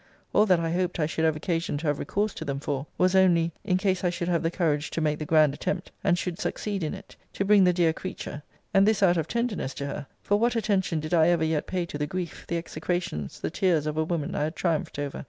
[0.33, 3.15] All that I hoped I should have occasion to have recourse to them for, was
[3.15, 6.39] only, in case I should have the courage to make the grand attempt, and should
[6.39, 8.41] succeed in it, to bring the dear creature
[8.73, 11.85] [and this out of tenderness to her, for what attention did I ever yet pay
[11.85, 15.19] to the grief, the execrations, the tears of a woman I had triumphed over?